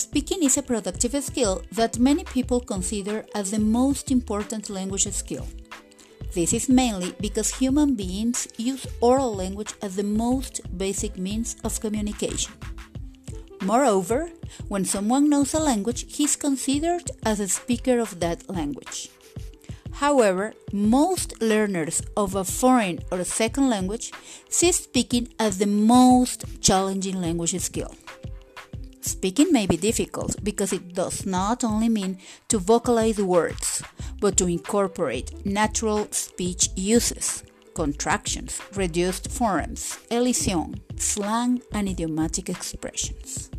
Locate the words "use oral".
8.56-9.36